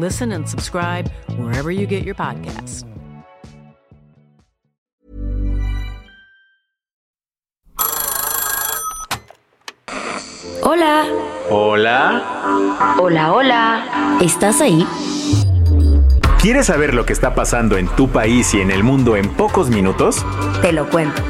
[0.00, 2.86] Listen and subscribe wherever you get your podcasts.
[10.62, 11.04] Hola.
[11.50, 12.96] Hola.
[12.98, 14.18] Hola, hola.
[14.22, 14.86] ¿Estás ahí?
[16.40, 19.68] ¿Quieres saber lo que está pasando en tu país y en el mundo en pocos
[19.68, 20.24] minutos?
[20.62, 21.20] Te lo cuento.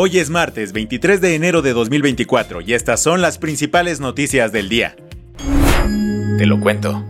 [0.00, 4.68] Hoy es martes 23 de enero de 2024 y estas son las principales noticias del
[4.68, 4.94] día.
[6.38, 7.04] Te lo cuento.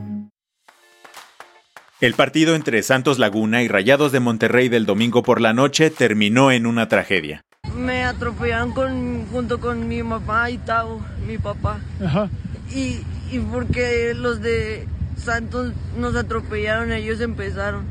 [2.01, 6.51] El partido entre Santos Laguna y Rayados de Monterrey del domingo por la noche terminó
[6.51, 7.43] en una tragedia.
[7.77, 11.81] Me atropellaron con, junto con mi mamá y Tao, mi papá.
[12.03, 12.31] Ajá.
[12.75, 14.89] Y, y porque los de
[15.23, 17.85] Santos nos atropellaron, ellos empezaron.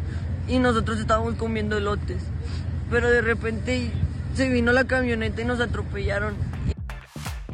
[0.48, 2.24] Y nosotros estábamos comiendo elotes.
[2.90, 3.92] Pero de repente
[4.38, 6.36] se vino la camioneta y nos atropellaron.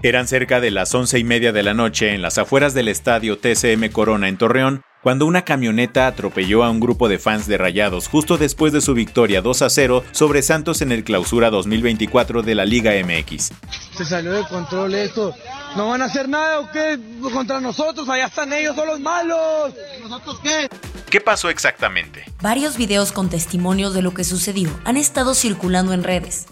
[0.04, 3.38] Eran cerca de las once y media de la noche en las afueras del estadio
[3.38, 8.10] TCM Corona en Torreón, cuando una camioneta atropelló a un grupo de fans de Rayados
[8.10, 12.54] justo después de su victoria 2 a 0 sobre Santos en el clausura 2024 de
[12.54, 13.52] la Liga MX.
[13.98, 15.34] Se salió de control esto.
[15.78, 17.00] ¿No van a hacer nada o qué
[17.32, 18.10] contra nosotros?
[18.10, 19.74] Allá están ellos, son los malos.
[20.02, 20.68] ¿Nosotros qué?
[21.10, 22.26] ¿Qué pasó exactamente?
[22.42, 26.48] Varios videos con testimonios de lo que sucedió han estado circulando en redes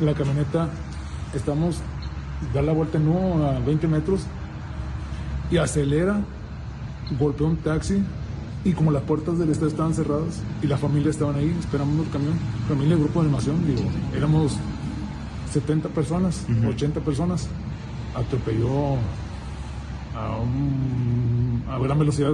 [0.00, 0.68] la camioneta,
[1.34, 1.80] estamos,
[2.52, 4.22] da la vuelta en U a 20 metros
[5.50, 6.20] y acelera,
[7.18, 8.02] golpea un taxi
[8.64, 12.10] y como las puertas del estadio estaban cerradas y la familia estaban ahí esperando el
[12.10, 12.34] camión,
[12.68, 14.56] familia, grupo de animación, digo, éramos
[15.52, 17.48] 70 personas, 80 personas,
[18.14, 18.96] atropelló
[20.14, 22.32] a, un, a gran velocidad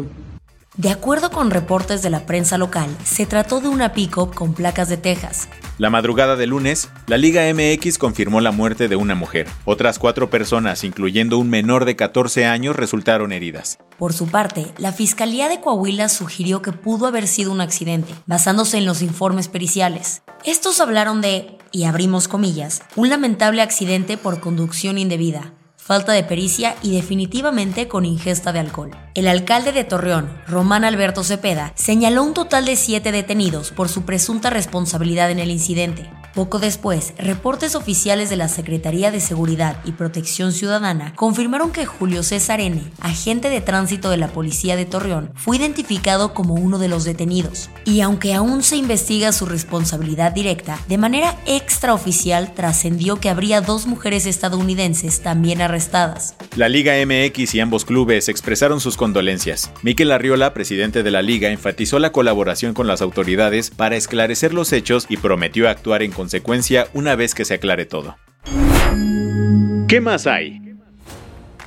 [0.79, 4.89] de acuerdo con reportes de la prensa local, se trató de una pick-up con placas
[4.89, 5.51] de Texas.
[5.77, 9.47] La madrugada de lunes, la Liga MX confirmó la muerte de una mujer.
[9.67, 13.79] Otras cuatro personas, incluyendo un menor de 14 años, resultaron heridas.
[13.99, 18.79] Por su parte, la Fiscalía de Coahuila sugirió que pudo haber sido un accidente, basándose
[18.79, 20.23] en los informes periciales.
[20.43, 26.77] Estos hablaron de, y abrimos comillas, un lamentable accidente por conducción indebida falta de pericia
[26.81, 28.93] y definitivamente con ingesta de alcohol.
[29.15, 34.05] El alcalde de Torreón, Román Alberto Cepeda, señaló un total de siete detenidos por su
[34.05, 36.09] presunta responsabilidad en el incidente.
[36.35, 42.23] Poco después, reportes oficiales de la Secretaría de Seguridad y Protección Ciudadana confirmaron que Julio
[42.23, 46.89] César N., agente de tránsito de la Policía de Torreón, fue identificado como uno de
[46.89, 47.69] los detenidos.
[47.85, 53.87] Y aunque aún se investiga su responsabilidad directa, de manera extraoficial trascendió que habría dos
[53.87, 56.35] mujeres estadounidenses también arrestadas.
[56.57, 59.71] La Liga MX y ambos clubes expresaron sus condolencias.
[59.83, 64.73] Miquel Arriola, presidente de la liga, enfatizó la colaboración con las autoridades para esclarecer los
[64.73, 68.17] hechos y prometió actuar en consecuencia una vez que se aclare todo.
[69.89, 70.77] ¿Qué más hay?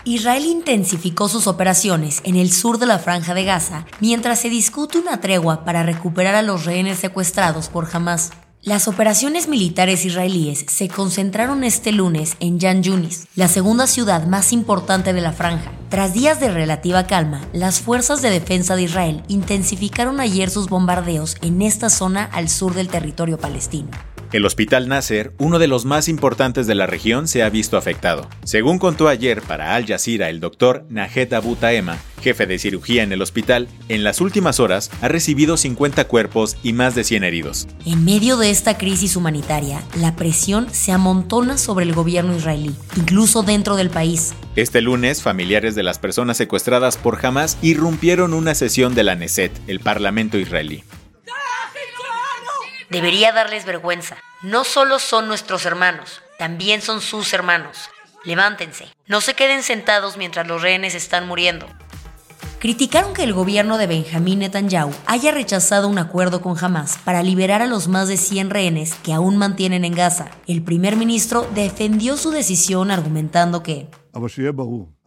[0.06, 4.98] Israel intensificó sus operaciones en el sur de la franja de Gaza mientras se discute
[4.98, 8.32] una tregua para recuperar a los rehenes secuestrados por Hamas.
[8.62, 14.54] Las operaciones militares israelíes se concentraron este lunes en Yan Yunis, la segunda ciudad más
[14.54, 15.70] importante de la franja.
[15.90, 21.36] Tras días de relativa calma, las fuerzas de defensa de Israel intensificaron ayer sus bombardeos
[21.42, 23.90] en esta zona al sur del territorio palestino.
[24.32, 28.28] El Hospital Nasser, uno de los más importantes de la región, se ha visto afectado.
[28.44, 33.12] Según contó ayer para Al Jazeera el doctor Najet Abu Taema, jefe de cirugía en
[33.12, 37.68] el hospital, en las últimas horas ha recibido 50 cuerpos y más de 100 heridos.
[37.86, 43.44] En medio de esta crisis humanitaria, la presión se amontona sobre el gobierno israelí, incluso
[43.44, 44.34] dentro del país.
[44.56, 49.52] Este lunes, familiares de las personas secuestradas por Hamas irrumpieron una sesión de la Neset,
[49.68, 50.84] el parlamento israelí.
[52.96, 54.16] Debería darles vergüenza.
[54.42, 57.90] No solo son nuestros hermanos, también son sus hermanos.
[58.24, 58.88] Levántense.
[59.06, 61.68] No se queden sentados mientras los rehenes están muriendo.
[62.60, 67.62] Criticaron que el gobierno de Benjamín Netanyahu haya rechazado un acuerdo con Hamas para liberar
[67.62, 70.32] a los más de 100 rehenes que aún mantienen en Gaza.
[70.48, 73.90] El primer ministro defendió su decisión argumentando que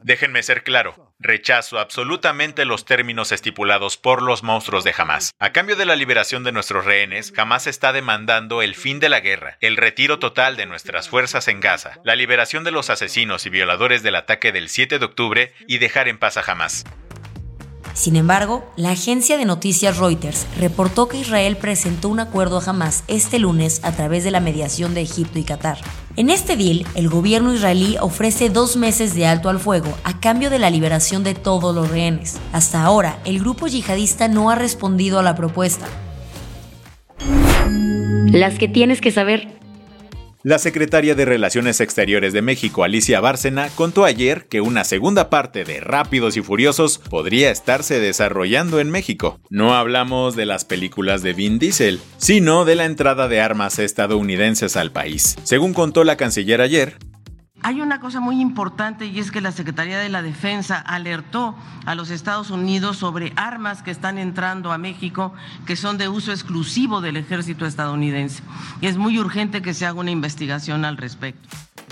[0.03, 1.08] Déjenme ser claro.
[1.21, 5.35] Rechazo absolutamente los términos estipulados por los monstruos de Hamas.
[5.41, 9.19] A cambio de la liberación de nuestros rehenes, Hamas está demandando el fin de la
[9.19, 13.51] guerra, el retiro total de nuestras fuerzas en Gaza, la liberación de los asesinos y
[13.51, 16.85] violadores del ataque del 7 de octubre y dejar en paz a Hamas.
[17.95, 23.03] Sin embargo, la agencia de noticias Reuters reportó que Israel presentó un acuerdo a Hamas
[23.09, 25.79] este lunes a través de la mediación de Egipto y Qatar.
[26.19, 30.51] En este deal, el gobierno israelí ofrece dos meses de alto al fuego a cambio
[30.51, 32.41] de la liberación de todos los rehenes.
[32.53, 35.87] Hasta ahora, el grupo yihadista no ha respondido a la propuesta.
[38.33, 39.58] Las que tienes que saber
[40.45, 45.65] la secretaria de Relaciones Exteriores de México, Alicia Bárcena, contó ayer que una segunda parte
[45.65, 49.41] de Rápidos y Furiosos podría estarse desarrollando en México.
[49.51, 54.77] No hablamos de las películas de Vin Diesel, sino de la entrada de armas estadounidenses
[54.77, 55.37] al país.
[55.43, 56.99] Según contó la canciller ayer,
[57.63, 61.57] hay una cosa muy importante y es que la Secretaría de la Defensa alertó
[61.87, 65.33] a los Estados Unidos sobre armas que están entrando a México
[65.67, 68.43] que son de uso exclusivo del ejército estadounidense.
[68.81, 71.49] Y es muy urgente que se haga una investigación al respecto.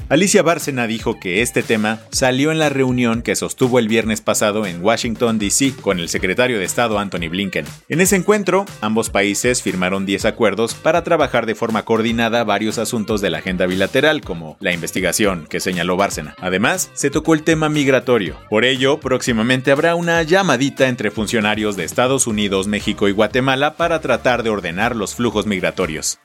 [0.08, 4.64] Alicia Bárcena dijo que este tema salió en la reunión que sostuvo el viernes pasado
[4.64, 5.73] en Washington, D.C.
[5.81, 7.64] con el secretario de Estado Anthony Blinken.
[7.88, 13.20] En ese encuentro, ambos países firmaron 10 acuerdos para trabajar de forma coordinada varios asuntos
[13.20, 16.37] de la agenda bilateral, como la investigación que señaló Bárcena.
[16.41, 18.37] Además, se tocó el tema migratorio.
[18.49, 24.00] Por ello, próximamente habrá una llamadita entre funcionarios de Estados Unidos, México y Guatemala para
[24.00, 26.20] tratar de ordenar los flujos migratorios.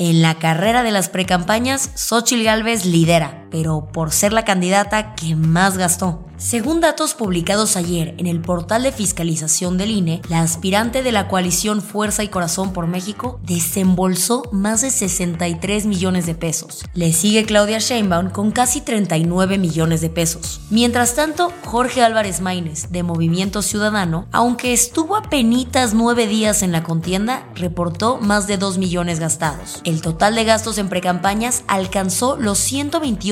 [0.00, 5.36] En la carrera de las precampañas, Xochitl Gálvez lidera, pero por ser la candidata que
[5.36, 6.24] más gastó.
[6.38, 11.26] Según datos publicados ayer en el portal de fiscalización del INE, la aspirante de la
[11.26, 16.84] coalición Fuerza y Corazón por México desembolsó más de 63 millones de pesos.
[16.94, 20.60] Le sigue Claudia Sheinbaum con casi 39 millones de pesos.
[20.70, 26.70] Mientras tanto, Jorge Álvarez Maínez, de Movimiento Ciudadano, aunque estuvo a penitas nueve días en
[26.70, 29.80] la contienda, reportó más de 2 millones gastados.
[29.82, 32.58] El total de gastos en precampañas alcanzó los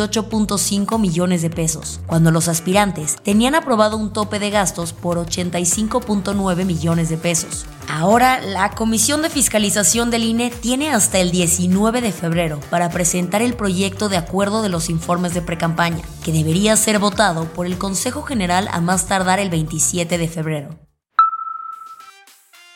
[0.08, 6.64] 128.5 millones de pesos, cuando los aspirantes tenían aprobado un tope de gastos por 85.9
[6.64, 7.66] millones de pesos.
[7.88, 13.42] Ahora, la Comisión de Fiscalización del INE tiene hasta el 19 de febrero para presentar
[13.42, 17.78] el proyecto de acuerdo de los informes de precampaña, que debería ser votado por el
[17.78, 20.85] Consejo General a más tardar el 27 de febrero.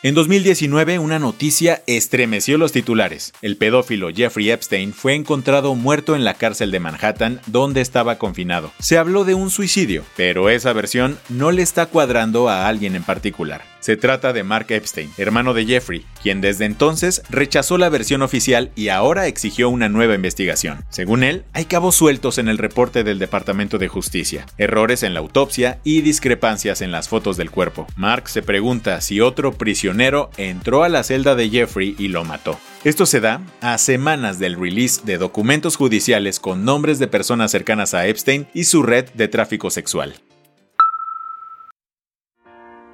[0.03, 3.33] En 2019, una noticia estremeció los titulares.
[3.43, 8.71] El pedófilo Jeffrey Epstein fue encontrado muerto en la cárcel de Manhattan, donde estaba confinado.
[8.79, 13.03] Se habló de un suicidio, pero esa versión no le está cuadrando a alguien en
[13.03, 13.70] particular.
[13.81, 18.69] Se trata de Mark Epstein, hermano de Jeffrey, quien desde entonces rechazó la versión oficial
[18.75, 20.85] y ahora exigió una nueva investigación.
[20.89, 25.19] Según él, hay cabos sueltos en el reporte del Departamento de Justicia, errores en la
[25.19, 27.87] autopsia y discrepancias en las fotos del cuerpo.
[27.95, 32.59] Mark se pregunta si otro prisionero entró a la celda de Jeffrey y lo mató.
[32.83, 37.95] Esto se da a semanas del release de documentos judiciales con nombres de personas cercanas
[37.95, 40.15] a Epstein y su red de tráfico sexual.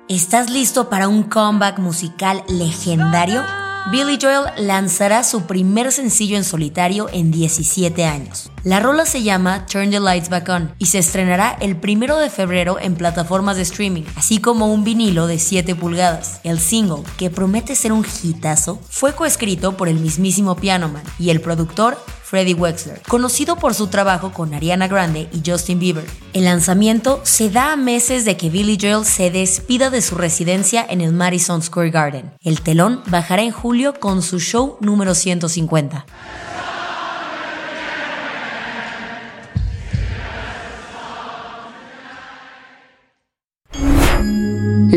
[0.09, 3.43] ¿Estás listo para un comeback musical legendario?
[3.91, 8.49] Billy Joel lanzará su primer sencillo en solitario en 17 años.
[8.67, 12.29] La rola se llama Turn the Lights Back On y se estrenará el 1 de
[12.29, 16.41] febrero en plataformas de streaming, así como un vinilo de 7 pulgadas.
[16.43, 21.29] El single, que promete ser un hitazo, fue coescrito por el mismísimo Piano Man y
[21.29, 26.05] el productor Freddie Wexler, conocido por su trabajo con Ariana Grande y Justin Bieber.
[26.33, 30.85] El lanzamiento se da a meses de que Billy Joel se despida de su residencia
[30.89, 32.33] en el Madison Square Garden.
[32.43, 36.05] El telón bajará en julio con su show número 150.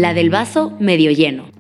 [0.00, 1.50] La del vaso medio lleno.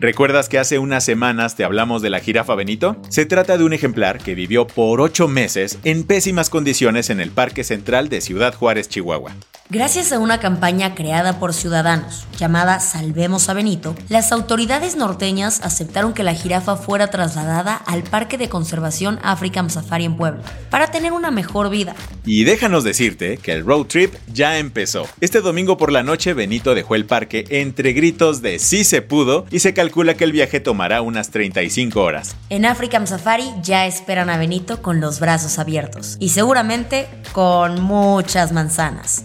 [0.00, 2.96] ¿Recuerdas que hace unas semanas te hablamos de la jirafa Benito?
[3.10, 7.32] Se trata de un ejemplar que vivió por ocho meses en pésimas condiciones en el
[7.32, 9.34] Parque Central de Ciudad Juárez, Chihuahua.
[9.72, 16.12] Gracias a una campaña creada por ciudadanos llamada Salvemos a Benito, las autoridades norteñas aceptaron
[16.12, 21.12] que la jirafa fuera trasladada al Parque de Conservación African Safari en Puebla para tener
[21.12, 21.94] una mejor vida.
[22.26, 25.08] Y déjanos decirte que el road trip ya empezó.
[25.22, 29.46] Este domingo por la noche Benito dejó el parque entre gritos de sí se pudo
[29.50, 32.36] y se calcula que el viaje tomará unas 35 horas.
[32.50, 38.52] En African Safari ya esperan a Benito con los brazos abiertos y seguramente con muchas
[38.52, 39.24] manzanas.